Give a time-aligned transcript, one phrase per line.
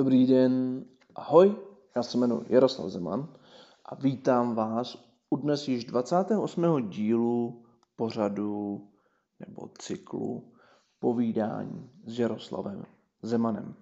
[0.00, 1.56] Dobrý den, ahoj,
[1.96, 3.34] já se jmenuji Jaroslav Zeman
[3.84, 4.98] a vítám vás
[5.30, 6.90] u dnes již 28.
[6.90, 7.64] dílu
[7.96, 8.88] pořadu
[9.38, 10.52] nebo cyklu
[10.98, 12.84] povídání s Jaroslavem
[13.22, 13.74] Zemanem.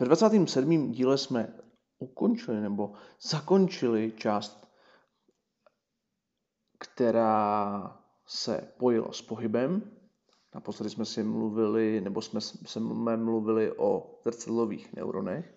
[0.00, 0.92] Ve 27.
[0.92, 1.60] díle jsme
[1.98, 4.68] ukončili nebo zakončili část,
[6.78, 9.95] která se pojila s pohybem,
[10.56, 15.54] Naposledy jsme si mluvili, nebo jsme, jsme mluvili o zrcadlových neuronech.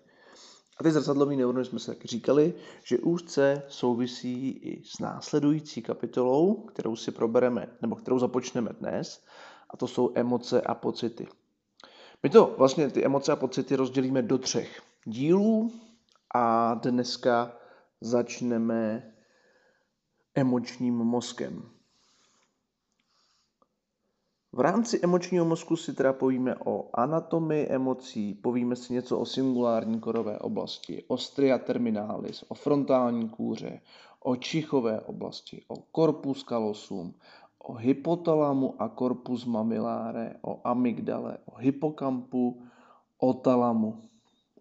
[0.80, 6.96] A ty zrcadlové neurony jsme taky říkali, že úzce souvisí i s následující kapitolou, kterou
[6.96, 9.24] si probereme, nebo kterou započneme dnes,
[9.70, 11.28] a to jsou emoce a pocity.
[12.22, 15.72] My to vlastně ty emoce a pocity rozdělíme do třech dílů
[16.34, 17.56] a dneska
[18.00, 19.12] začneme
[20.34, 21.79] emočním mozkem.
[24.52, 30.00] V rámci emočního mozku si teda povíme o anatomii emocí, povíme si něco o singulární
[30.00, 33.80] korové oblasti, o stria terminalis, o frontální kůře,
[34.20, 37.14] o čichové oblasti, o corpus callosum,
[37.58, 42.62] o hypotalamu a corpus mamillare, o amygdale, o hypokampu,
[43.18, 44.02] o talamu.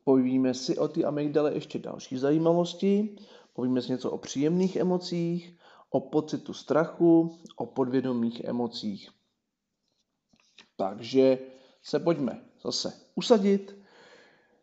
[0.04, 3.16] Povíme si o ty amygdale ještě další zajímavosti,
[3.54, 5.58] povíme si něco o příjemných emocích,
[5.90, 9.19] o pocitu strachu, o podvědomých emocích.
[10.80, 11.38] Takže
[11.82, 13.76] se pojďme zase usadit,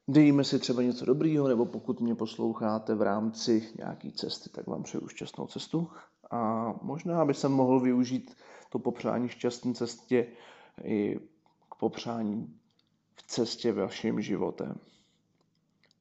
[0.09, 4.83] dejme si třeba něco dobrýho, nebo pokud mě posloucháte v rámci nějaké cesty, tak vám
[4.83, 5.91] přeju šťastnou cestu.
[6.31, 8.37] A možná by se mohl využít
[8.71, 10.27] to popřání šťastné cestě
[10.85, 11.21] i
[11.71, 12.59] k popřání
[13.15, 14.81] v cestě vaším životem.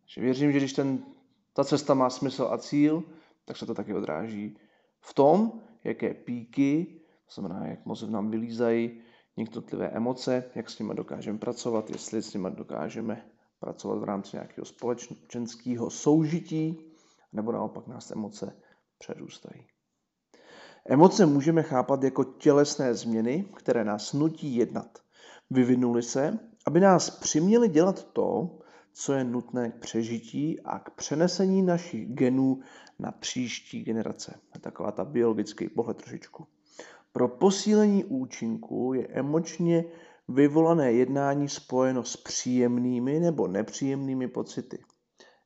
[0.05, 1.05] Že věřím, že když ten,
[1.53, 3.03] ta cesta má smysl a cíl,
[3.45, 4.57] tak se to taky odráží
[4.99, 9.01] v tom, jaké píky, to znamená, jak moc v nám vylízají,
[9.37, 13.25] některé emoce, jak s nimi dokážeme pracovat, jestli s nimi dokážeme
[13.59, 16.77] pracovat v rámci nějakého společenského soužití,
[17.33, 18.55] nebo naopak nás emoce
[18.97, 19.67] předůstají.
[20.85, 24.99] Emoce můžeme chápat jako tělesné změny, které nás nutí jednat.
[25.49, 28.59] Vyvinuli se, aby nás přiměli dělat to,
[28.93, 32.59] co je nutné k přežití a k přenesení našich genů
[32.99, 34.39] na příští generace.
[34.61, 36.47] Taková ta biologický pohled trošičku.
[37.15, 39.85] Pro posílení účinku je emočně
[40.27, 44.79] vyvolané jednání spojeno s příjemnými nebo nepříjemnými pocity.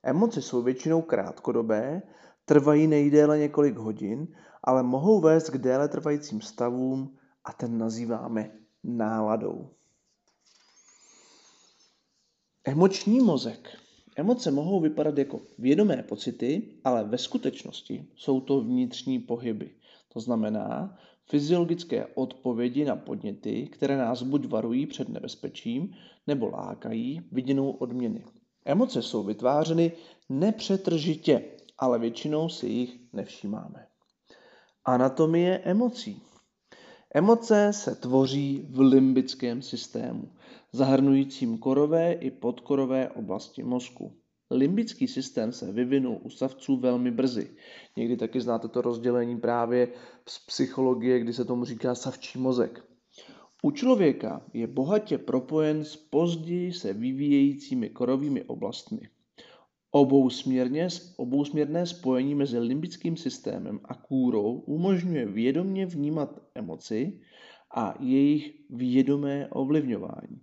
[0.03, 2.02] Emoce jsou většinou krátkodobé,
[2.46, 4.28] trvají nejdéle několik hodin,
[4.63, 8.51] ale mohou vést k déle trvajícím stavům a ten nazýváme
[8.84, 9.69] náladou.
[12.66, 13.69] Emoční mozek.
[14.16, 19.75] Emoce mohou vypadat jako vědomé pocity, ale ve skutečnosti jsou to vnitřní pohyby.
[20.13, 20.97] To znamená,
[21.30, 25.94] fyziologické odpovědi na podněty, které nás buď varují před nebezpečím,
[26.28, 28.26] nebo lákají viděnou odměny.
[28.66, 29.92] Emoce jsou vytvářeny
[30.30, 31.46] nepřetržitě,
[31.78, 33.88] ale většinou si jich nevšímáme.
[34.86, 36.22] Anatomie emocí.
[37.14, 40.32] Emoce se tvoří v limbickém systému,
[40.72, 44.19] zahrnujícím korové i podkorové oblasti mozku.
[44.52, 47.52] Limbický systém se vyvinul u savců velmi brzy.
[47.98, 49.88] Někdy taky znáte to rozdělení právě
[50.30, 52.86] z psychologie, kdy se tomu říká savčí mozek.
[53.64, 59.10] U člověka je bohatě propojen s později se vyvíjejícími korovými oblastmi.
[59.92, 60.88] Obousměrně,
[61.18, 67.20] obousměrné spojení mezi limbickým systémem a kůrou umožňuje vědomě vnímat emoci
[67.76, 70.42] a jejich vědomé ovlivňování.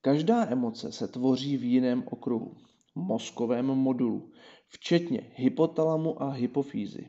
[0.00, 2.56] Každá emoce se tvoří v jiném okruhu
[2.94, 4.30] mozkovém modulu,
[4.68, 7.08] včetně hypotalamu a hypofýzy.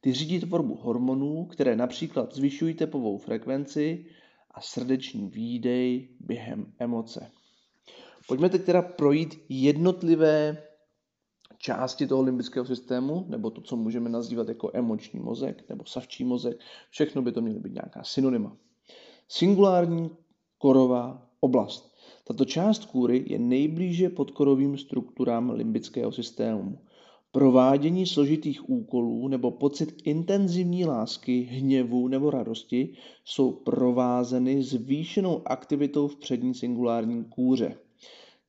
[0.00, 4.06] Ty řídí tvorbu hormonů, které například zvyšují tepovou frekvenci
[4.50, 7.30] a srdeční výdej během emoce.
[8.28, 10.62] Pojďme teď teda projít jednotlivé
[11.58, 16.60] části toho limbického systému, nebo to, co můžeme nazývat jako emoční mozek, nebo savčí mozek.
[16.90, 18.56] Všechno by to měly být nějaká synonyma.
[19.28, 20.10] Singulární
[20.58, 21.93] korová oblast.
[22.26, 26.78] Tato část kůry je nejblíže podkorovým strukturám limbického systému.
[27.32, 36.16] Provádění složitých úkolů nebo pocit intenzivní lásky, hněvu nebo radosti jsou provázeny zvýšenou aktivitou v
[36.16, 37.76] přední singulární kůře.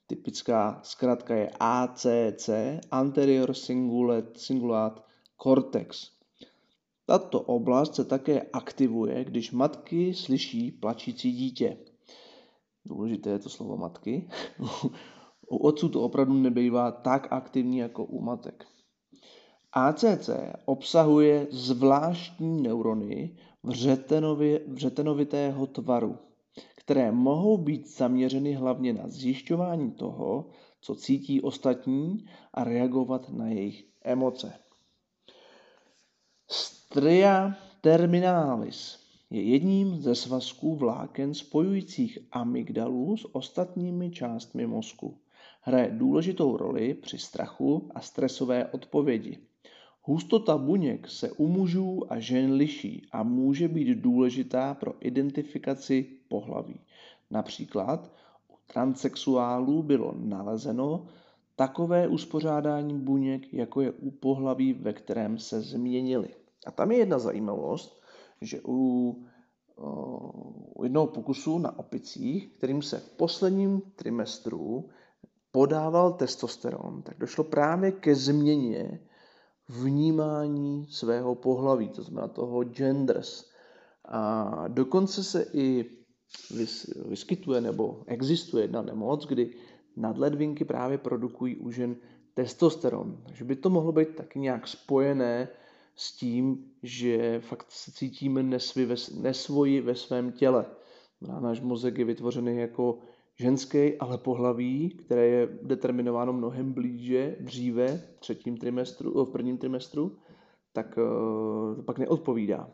[0.07, 2.49] Typická zkratka je ACC,
[2.91, 5.01] Anterior Cingulate,
[5.43, 6.11] Cortex.
[7.05, 11.77] Tato oblast se také aktivuje, když matky slyší plačící dítě.
[12.85, 14.29] Důležité je to slovo matky.
[15.49, 18.65] u otců to opravdu nebývá tak aktivní jako u matek.
[19.71, 20.29] ACC
[20.65, 26.17] obsahuje zvláštní neurony vřetenově, vřetenovitého tvaru,
[26.75, 30.49] které mohou být zaměřeny hlavně na zjišťování toho,
[30.81, 34.53] co cítí ostatní a reagovat na jejich emoce.
[36.47, 45.17] Stria terminalis je jedním ze svazků vláken spojujících amygdalu s ostatními částmi mozku.
[45.61, 49.37] Hraje důležitou roli při strachu a stresové odpovědi.
[50.01, 56.79] Hustota buněk se u mužů a žen liší a může být důležitá pro identifikaci pohlaví.
[57.31, 58.11] Například
[58.49, 61.05] u transsexuálů bylo nalezeno
[61.55, 66.29] takové uspořádání buněk, jako je u pohlaví, ve kterém se změnili.
[66.65, 68.01] A tam je jedna zajímavost,
[68.41, 69.25] že u,
[70.75, 74.89] u jednoho pokusu na opicích, kterým se v posledním trimestru
[75.51, 78.99] podával testosteron, tak došlo právě ke změně
[79.69, 83.45] vnímání svého pohlaví, to znamená toho genders.
[84.05, 85.85] A dokonce se i
[87.09, 89.53] vyskytuje nebo existuje jedna nemoc, kdy
[89.95, 91.95] nadledvinky právě produkují u žen
[92.33, 93.17] testosteron.
[93.25, 95.47] Takže by to mohlo být taky nějak spojené
[95.95, 100.65] s tím, že fakt se cítíme nesvy ve, nesvoji ve svém těle.
[101.39, 102.99] Náš mozek je vytvořený jako
[103.35, 110.17] ženský, ale pohlaví, které je determinováno mnohem blíže, dříve, v třetím trimestru, v prvním trimestru,
[110.73, 112.69] tak uh, pak neodpovídá.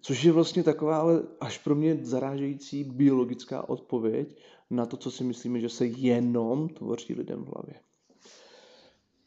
[0.00, 4.36] Což je vlastně taková ale až pro mě zarážející biologická odpověď
[4.70, 7.74] na to, co si myslíme, že se jenom tvoří lidem v hlavě.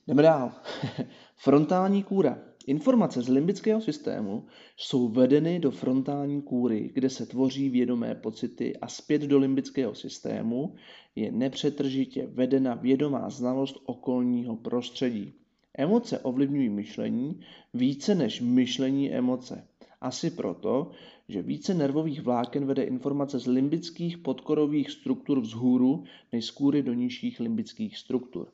[0.07, 0.51] Jdeme dál.
[1.36, 2.38] Frontální kůra.
[2.68, 4.45] Informace z limbického systému
[4.77, 10.75] jsou vedeny do frontální kůry, kde se tvoří vědomé pocity a zpět do limbického systému
[11.15, 15.33] je nepřetržitě vedena vědomá znalost okolního prostředí.
[15.77, 17.39] Emoce ovlivňují myšlení
[17.74, 19.68] více než myšlení emoce.
[20.01, 20.92] Asi proto,
[21.30, 26.94] že více nervových vláken vede informace z limbických podkorových struktur vzhůru než z kůry do
[26.94, 28.48] nižších limbických struktur.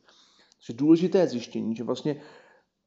[0.58, 2.22] Takže důležité zjištění, že vlastně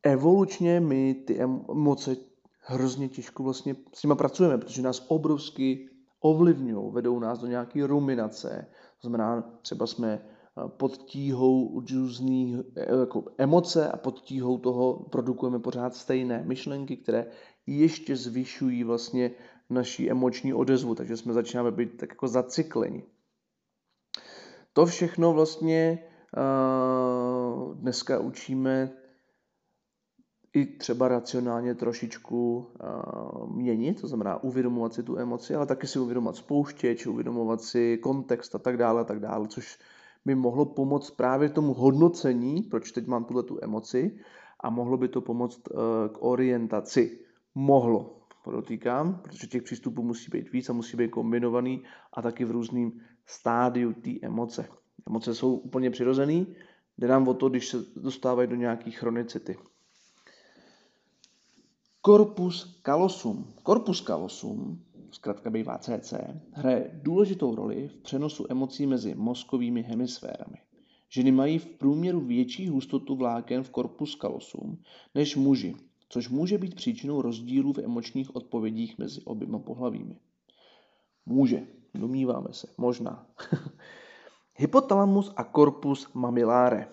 [0.03, 2.17] evolučně my ty emoce
[2.61, 5.89] hrozně těžko vlastně s nimi pracujeme, protože nás obrovsky
[6.21, 8.67] ovlivňují, vedou nás do nějaké ruminace.
[9.01, 14.95] To znamená, třeba jsme eh, pod tíhou různých eh, jako emoce a pod tíhou toho
[14.95, 17.27] produkujeme pořád stejné myšlenky, které
[17.67, 19.31] ještě zvyšují vlastně
[19.71, 23.05] naší emoční odezvu, takže jsme začínáme být tak jako zacykleni.
[24.73, 25.99] To všechno vlastně
[26.37, 29.02] uh, dneska učíme
[30.55, 35.99] i třeba racionálně trošičku uh, měnit, to znamená uvědomovat si tu emoci, ale taky si
[35.99, 39.79] uvědomovat spouštěč, uvědomovat si kontext a tak dále a tak dále, což
[40.25, 44.19] by mohlo pomoct právě tomu hodnocení, proč teď mám tuhle tu emoci
[44.61, 45.79] a mohlo by to pomoct uh,
[46.13, 47.19] k orientaci.
[47.55, 51.83] Mohlo, podotýkám, protože těch přístupů musí být víc a musí být kombinovaný
[52.13, 54.69] a taky v různým stádiu té emoce.
[55.07, 56.57] Emoce jsou úplně přirozený,
[56.99, 59.57] jde nám o to, když se dostávají do nějaké chronicity.
[62.05, 63.55] Corpus callosum.
[63.63, 66.15] Corpus callosum, zkrátka bývá CC,
[66.53, 70.59] hraje důležitou roli v přenosu emocí mezi mozkovými hemisférami.
[71.09, 74.79] Ženy mají v průměru větší hustotu vláken v corpus callosum
[75.15, 75.77] než muži,
[76.09, 80.17] což může být příčinou rozdílů v emočních odpovědích mezi oběma pohlavími.
[81.27, 83.27] Může, domníváme se, možná.
[84.55, 86.89] Hypotalamus a corpus mamillare.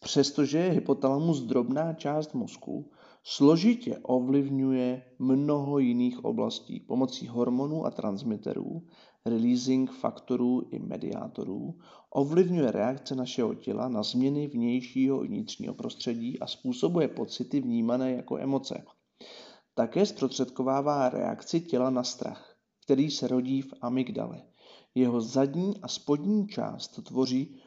[0.00, 2.92] Přestože je hypotalamus drobná část mozku,
[3.24, 8.82] složitě ovlivňuje mnoho jiných oblastí pomocí hormonů a transmiterů,
[9.24, 11.78] releasing faktorů i mediátorů,
[12.10, 18.38] ovlivňuje reakce našeho těla na změny vnějšího i vnitřního prostředí a způsobuje pocity vnímané jako
[18.38, 18.84] emoce.
[19.74, 24.42] Také zprostředkovává reakci těla na strach, který se rodí v amygdale.
[24.94, 27.60] Jeho zadní a spodní část tvoří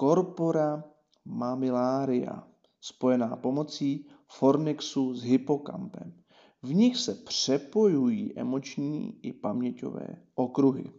[0.00, 0.84] corpora
[1.24, 2.48] mammillaria,
[2.80, 6.12] spojená pomocí fornexu s hypokampem.
[6.62, 10.92] V nich se přepojují emoční i paměťové okruhy.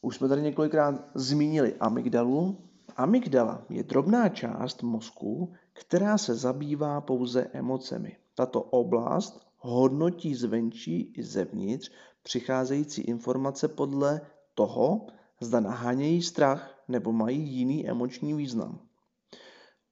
[0.00, 2.58] Už jsme tady několikrát zmínili amygdalu.
[2.96, 8.16] Amygdala je drobná část mozku, která se zabývá pouze emocemi.
[8.34, 11.90] Tato oblast hodnotí zvenčí i zevnitř
[12.22, 14.20] přicházející informace podle
[14.54, 15.06] toho,
[15.40, 18.80] zda nahánějí strach nebo mají jiný emoční význam.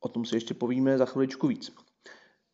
[0.04, 1.72] O tom si ještě povíme za chviličku víc.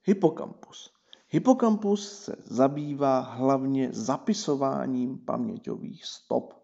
[0.04, 0.90] Hypokampus.
[1.28, 6.54] Hypokampus se zabývá hlavně zapisováním paměťových stop.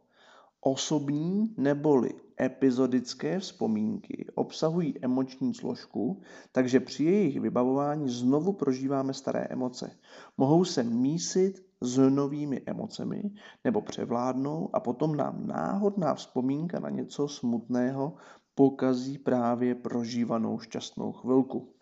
[0.61, 6.23] Osobní neboli epizodické vzpomínky obsahují emoční složku,
[6.53, 9.99] takže při jejich vybavování znovu prožíváme staré emoce.
[10.37, 13.23] Mohou se mísit s novými emocemi
[13.65, 18.15] nebo převládnou a potom nám náhodná vzpomínka na něco smutného
[18.55, 21.75] pokazí právě prožívanou šťastnou chvilku.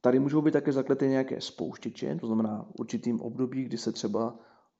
[0.00, 4.38] Tady můžou být také zakleté nějaké spouštěče, to znamená určitým období, kdy se třeba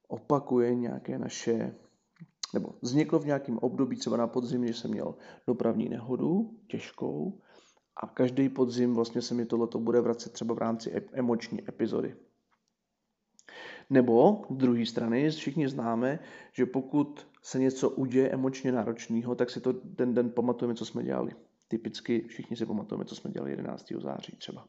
[0.08, 1.74] opakuje nějaké naše,
[2.54, 5.14] nebo vzniklo v nějakém období, třeba na podzim, že jsem měl
[5.46, 7.40] dopravní nehodu, těžkou,
[7.96, 12.16] a každý podzim vlastně se mi tohleto bude vracet třeba v rámci emoční epizody.
[13.90, 16.18] Nebo z druhé strany všichni známe,
[16.52, 21.02] že pokud se něco uděje emočně náročného, tak si to den den pamatujeme, co jsme
[21.02, 21.32] dělali.
[21.68, 23.92] Typicky všichni si pamatujeme, co jsme dělali 11.
[24.02, 24.66] září třeba.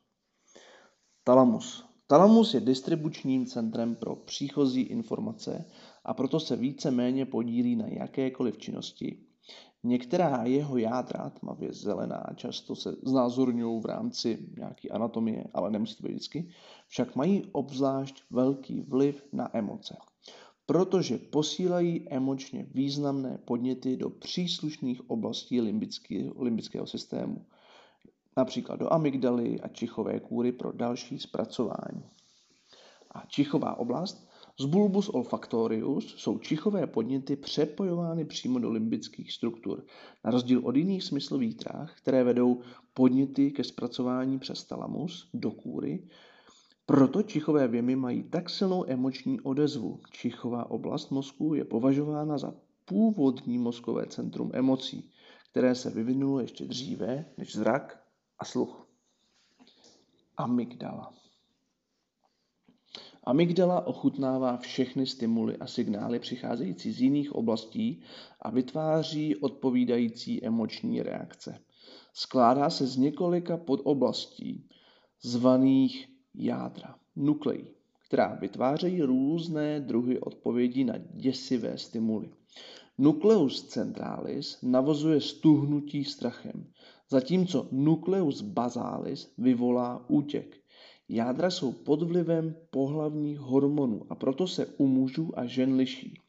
[1.23, 1.85] Talamus.
[2.07, 5.65] Talamus je distribučním centrem pro příchozí informace
[6.05, 9.26] a proto se více méně podílí na jakékoliv činnosti.
[9.83, 16.03] Některá jeho jádra, tmavě zelená, často se znázorňují v rámci nějaké anatomie, ale nemusí to
[16.03, 16.49] být vždycky,
[16.87, 19.97] však mají obzvlášť velký vliv na emoce,
[20.65, 25.61] protože posílají emočně významné podněty do příslušných oblastí
[26.37, 27.45] limbického systému
[28.37, 32.03] například do amygdaly a čichové kůry pro další zpracování.
[33.11, 34.26] A čichová oblast
[34.59, 39.85] z bulbus olfactorius jsou čichové podněty přepojovány přímo do limbických struktur,
[40.25, 42.61] na rozdíl od jiných smyslových dráh, které vedou
[42.93, 46.07] podněty ke zpracování přes talamus do kůry,
[46.85, 50.01] proto čichové věmy mají tak silnou emoční odezvu.
[50.11, 52.53] Čichová oblast mozku je považována za
[52.85, 55.11] původní mozkové centrum emocí,
[55.51, 58.03] které se vyvinulo ještě dříve než zrak
[58.39, 58.87] a sluch.
[60.37, 61.13] Amygdala.
[63.27, 68.01] Amygdala ochutnává všechny stimuly a signály přicházející z jiných oblastí
[68.41, 71.59] a vytváří odpovídající emoční reakce.
[72.13, 74.69] Skládá se z několika podoblastí,
[75.21, 77.67] zvaných jádra, nukleí,
[78.05, 82.29] která vytvářejí různé druhy odpovědí na děsivé stimuly.
[82.97, 86.67] Nukleus centralis navozuje stuhnutí strachem,
[87.09, 90.57] zatímco nucleus basalis vyvolá útěk.
[91.09, 96.21] Jádra jsou pod vlivem pohlavních hormonů a proto se u mužů a žen liší.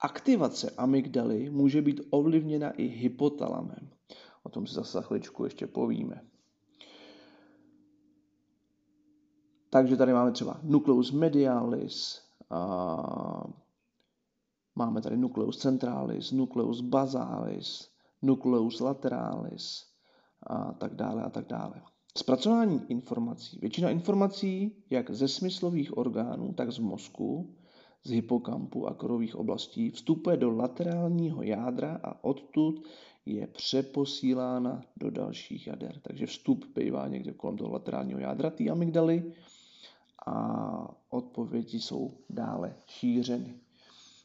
[0.00, 3.90] Aktivace amygdaly může být ovlivněna i hypotalamem.
[4.42, 6.22] O tom si zase za chviličku ještě povíme.
[9.70, 13.44] Takže tady máme třeba nucleus medialis, a
[14.74, 17.88] máme tady nucleus centralis, nucleus basalis,
[18.22, 19.86] nucleus lateralis,
[20.46, 21.82] a tak dále a tak dále.
[22.18, 23.58] Zpracování informací.
[23.60, 27.54] Většina informací, jak ze smyslových orgánů, tak z mozku,
[28.04, 32.86] z hypokampu a korových oblastí, vstupuje do laterálního jádra a odtud
[33.26, 36.00] je přeposílána do dalších jader.
[36.02, 39.32] Takže vstup bývá někde kolem toho laterálního jádra té amygdaly
[40.26, 43.54] a odpovědi jsou dále šířeny.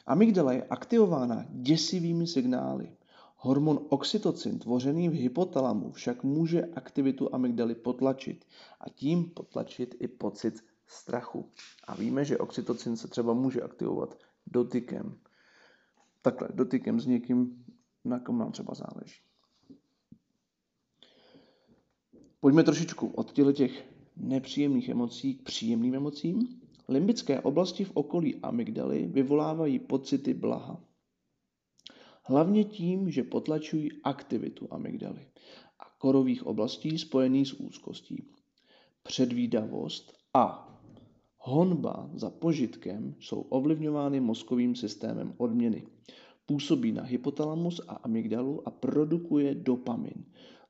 [0.05, 2.96] Amygdala je aktivována děsivými signály.
[3.39, 8.45] Hormon oxytocin tvořený v hypotalamu však může aktivitu amygdaly potlačit
[8.81, 11.51] a tím potlačit i pocit strachu.
[11.87, 15.17] A víme, že oxytocin se třeba může aktivovat dotykem.
[16.21, 17.65] Takhle, dotykem s někým,
[18.05, 19.21] na kom nám třeba záleží.
[22.39, 26.61] Pojďme trošičku od těch nepříjemných emocí k příjemným emocím.
[26.87, 30.81] Limbické oblasti v okolí amygdaly vyvolávají pocity blaha.
[32.29, 35.27] Hlavně tím, že potlačují aktivitu amygdaly
[35.79, 38.23] a korových oblastí spojených s úzkostí.
[39.03, 40.73] Předvídavost a
[41.37, 45.87] honba za požitkem jsou ovlivňovány mozkovým systémem odměny.
[46.45, 50.25] Působí na hypotalamus a amygdalu a produkuje dopamin,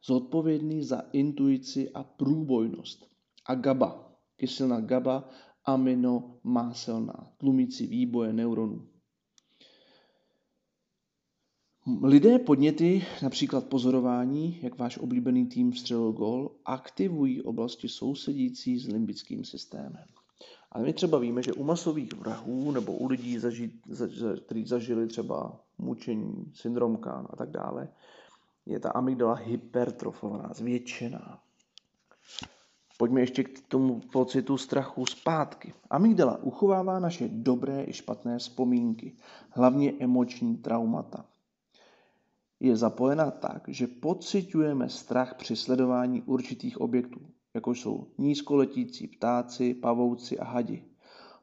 [0.06, 3.10] zodpovědný za intuici a průbojnost.
[3.46, 5.30] A GABA, kyselina GABA,
[5.66, 8.88] aminomáselná, tlumící výboje neuronů.
[12.04, 19.44] Lidé podněty, například pozorování, jak váš oblíbený tým vstřelil gol, aktivují oblasti sousedící s limbickým
[19.44, 20.06] systémem.
[20.72, 24.08] Ale my třeba víme, že u masových vrahů nebo u lidí, zaži, za,
[24.46, 27.90] kteří zažili třeba mučení, syndrom Kahn a tak dále,
[28.66, 31.40] je ta amygdala hypertrofovaná, zvětšená.
[32.98, 35.74] Pojďme ještě k tomu pocitu strachu zpátky.
[35.90, 39.16] Amygdala uchovává naše dobré i špatné vzpomínky,
[39.50, 41.26] hlavně emoční traumata
[42.60, 47.20] je zapojena tak, že pociťujeme strach při sledování určitých objektů,
[47.54, 50.84] jako jsou nízkoletící ptáci, pavouci a hadi.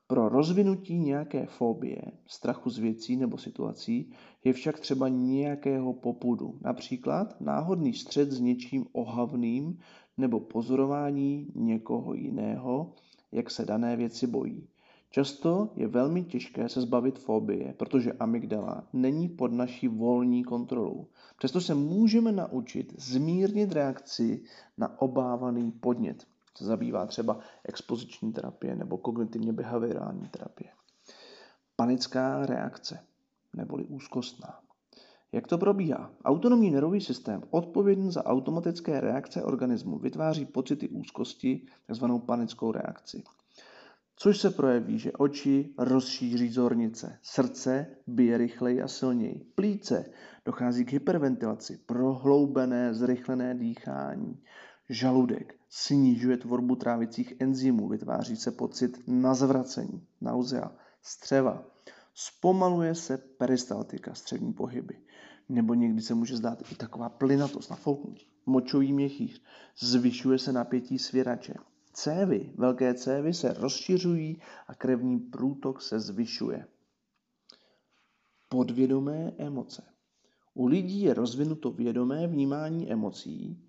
[0.06, 4.12] Pro rozvinutí nějaké fobie, strachu z věcí nebo situací
[4.44, 9.78] je však třeba nějakého popudu, například náhodný střed s něčím ohavným
[10.16, 12.94] nebo pozorování někoho jiného,
[13.32, 14.68] jak se dané věci bojí.
[15.14, 21.06] Často je velmi těžké se zbavit fobie, protože amygdala není pod naší volní kontrolou.
[21.38, 24.42] Přesto se můžeme naučit zmírnit reakci
[24.78, 26.26] na obávaný podnět.
[26.58, 30.70] Se zabývá třeba expoziční terapie nebo kognitivně behaviorální terapie.
[31.76, 32.98] Panická reakce,
[33.56, 34.58] neboli úzkostná.
[35.32, 36.10] Jak to probíhá?
[36.24, 43.22] Autonomní nervový systém, odpovědný za automatické reakce organismu, vytváří pocity úzkosti, takzvanou panickou reakci.
[44.16, 50.10] Což se projeví, že oči rozšíří zornice, srdce bije rychleji a silněji, plíce
[50.44, 54.42] dochází k hyperventilaci, prohloubené, zrychlené dýchání,
[54.88, 61.64] žaludek snižuje tvorbu trávicích enzymů, vytváří se pocit nazvracení, nauzea, střeva,
[62.14, 64.98] zpomaluje se peristaltika, střední pohyby,
[65.48, 69.42] nebo někdy se může zdát i taková plynatost, nafouknutí, močový měchýř,
[69.78, 71.54] zvyšuje se napětí svěrače,
[71.94, 76.66] Cévy, velké cévy se rozšiřují a krevní průtok se zvyšuje.
[78.48, 79.82] Podvědomé emoce.
[80.54, 83.64] U lidí je rozvinuto vědomé vnímání emocí,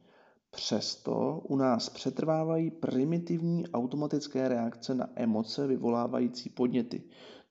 [0.51, 7.03] přesto u nás přetrvávají primitivní automatické reakce na emoce vyvolávající podněty.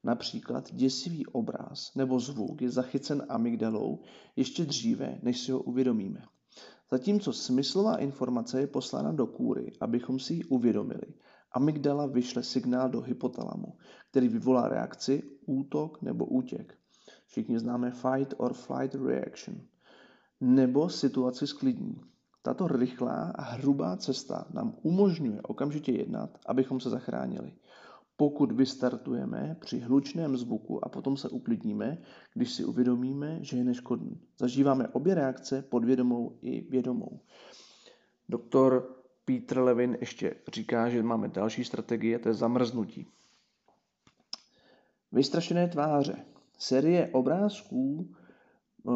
[0.04, 4.02] Například děsivý obraz nebo zvuk je zachycen amygdalou
[4.36, 6.24] ještě dříve, než si ho uvědomíme.
[6.90, 11.14] Zatímco smyslová informace je poslána do kůry, abychom si ji uvědomili,
[11.52, 13.76] amygdala vyšle signál do hypotalamu,
[14.10, 16.78] který vyvolá reakci útok nebo útěk.
[17.26, 19.60] Všichni známe fight or flight reaction.
[20.40, 22.00] Nebo situaci sklidní.
[22.42, 27.52] Tato rychlá a hrubá cesta nám umožňuje okamžitě jednat, abychom se zachránili
[28.16, 31.98] pokud vystartujeme při hlučném zvuku a potom se uklidníme,
[32.34, 34.20] když si uvědomíme, že je neškodný.
[34.38, 37.20] Zažíváme obě reakce, podvědomou i vědomou.
[38.28, 43.06] Doktor Peter Levin ještě říká, že máme další strategie, to je zamrznutí.
[45.12, 46.16] Vystrašené tváře.
[46.58, 48.08] Série obrázků
[48.88, 48.90] Eh,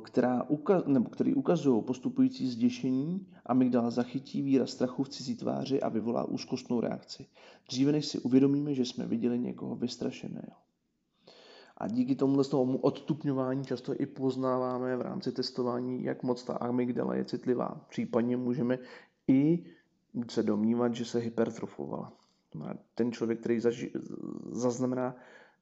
[0.00, 5.88] která ukaz, nebo který ukazují postupující zděšení, amygdala zachytí výraz strachu v cizí tváři a
[5.88, 7.26] vyvolá úzkostnou reakci.
[7.68, 10.52] Dříve než si uvědomíme, že jsme viděli někoho vystrašeného.
[11.76, 17.14] A díky tomuhle tomu odstupňování často i poznáváme v rámci testování, jak moc ta amygdala
[17.14, 17.86] je citlivá.
[17.88, 18.78] Případně můžeme
[19.28, 19.64] i
[20.30, 22.12] se domnívat, že se hypertrofovala.
[22.94, 23.90] Ten člověk, který zaži-
[24.50, 25.16] zaznamená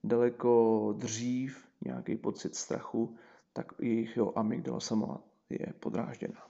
[0.04, 3.16] daleko dřív nějaký pocit strachu,
[3.56, 6.40] tak jejich jo, amygdala sama je podrážděna.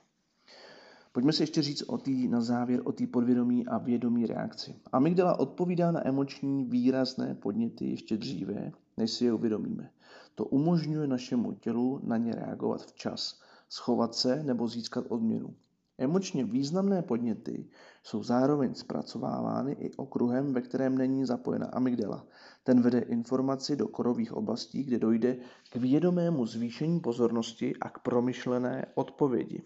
[1.13, 4.77] Pojďme si ještě říct o tý, na závěr o té podvědomí a vědomí reakci.
[4.93, 9.91] Amygdala odpovídá na emoční výrazné podněty ještě dříve, než si je uvědomíme.
[10.35, 15.55] To umožňuje našemu tělu na ně reagovat včas, schovat se nebo získat odměnu.
[15.99, 17.69] Emočně významné podněty
[18.03, 22.27] jsou zároveň zpracovávány i okruhem, ve kterém není zapojena amygdala.
[22.65, 25.37] Ten vede informaci do korových oblastí, kde dojde
[25.71, 29.63] k vědomému zvýšení pozornosti a k promyšlené odpovědi.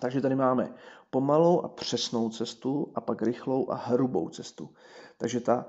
[0.00, 0.74] Takže tady máme
[1.10, 4.70] pomalou a přesnou cestu a pak rychlou a hrubou cestu.
[5.16, 5.66] Takže ta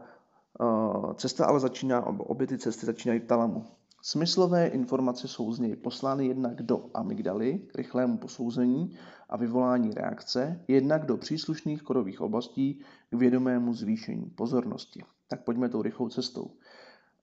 [0.60, 3.66] uh, cesta ale začíná, obě ty cesty začínají v talamu.
[4.06, 8.98] Smyslové informace jsou z něj poslány jednak do amygdaly k rychlému posouzení
[9.30, 15.04] a vyvolání reakce, jednak do příslušných korových oblastí k vědomému zvýšení pozornosti.
[15.28, 16.52] Tak pojďme tou rychlou cestou.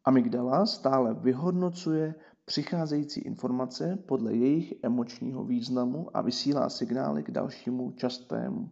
[0.04, 2.14] Amygdala stále vyhodnocuje
[2.44, 8.70] přicházející informace podle jejich emočního významu a vysílá signály k dalšímu častému,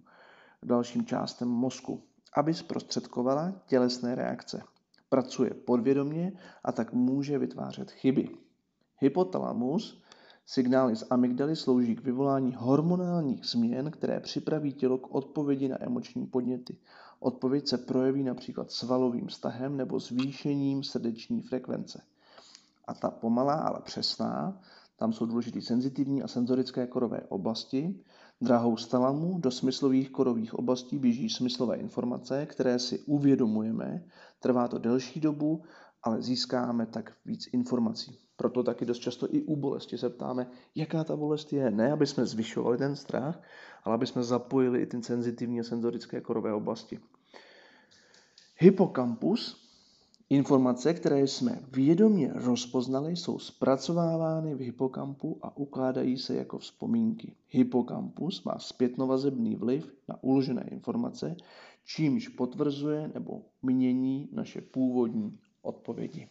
[0.62, 2.02] dalším částem mozku,
[2.36, 4.62] aby zprostředkovala tělesné reakce
[5.08, 6.32] pracuje podvědomě
[6.64, 8.28] a tak může vytvářet chyby.
[8.98, 10.02] Hypotalamus,
[10.46, 16.26] signály z amygdaly slouží k vyvolání hormonálních změn, které připraví tělo k odpovědi na emoční
[16.26, 16.76] podněty.
[17.20, 22.02] Odpověď se projeví například svalovým stahem nebo zvýšením srdeční frekvence.
[22.86, 24.60] A ta pomalá, ale přesná,
[24.96, 28.00] tam jsou důležité senzitivní a senzorické korové oblasti.
[28.40, 34.04] Drahou stalamu do smyslových korových oblastí běží smyslové informace, které si uvědomujeme.
[34.40, 35.62] Trvá to delší dobu,
[36.02, 38.18] ale získáme tak víc informací.
[38.36, 41.70] Proto taky dost často i u bolesti se ptáme, jaká ta bolest je.
[41.70, 43.42] Ne, aby jsme zvyšovali ten strach,
[43.84, 47.00] ale aby jsme zapojili i ty senzitivní a senzorické korové oblasti.
[48.58, 49.67] Hippocampus
[50.30, 57.36] Informace, které jsme vědomě rozpoznali, jsou zpracovávány v hypokampu a ukládají se jako vzpomínky.
[57.48, 61.36] Hypokampus má zpětnovazebný vliv na uložené informace,
[61.84, 66.28] čímž potvrzuje nebo mění naše původní odpovědi.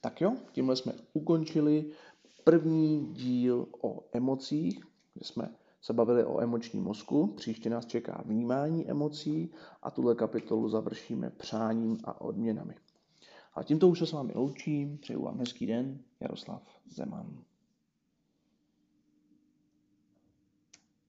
[0.00, 1.90] Tak jo, tímhle jsme ukončili
[2.44, 4.80] první díl o emocích,
[5.14, 10.68] kde jsme se bavili o emočním mozku, příště nás čeká vnímání emocí a tuhle kapitolu
[10.68, 12.74] završíme přáním a odměnami.
[13.56, 17.44] A tímto už se s vámi loučím, přeju vám hezký den, Jaroslav Zeman.